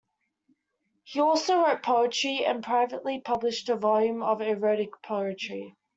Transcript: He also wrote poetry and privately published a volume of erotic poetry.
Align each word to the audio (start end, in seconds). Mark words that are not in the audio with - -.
He 1.03 1.19
also 1.19 1.57
wrote 1.59 1.83
poetry 1.83 2.43
and 2.43 2.63
privately 2.63 3.21
published 3.21 3.69
a 3.69 3.75
volume 3.75 4.23
of 4.23 4.41
erotic 4.41 4.89
poetry. 5.03 5.75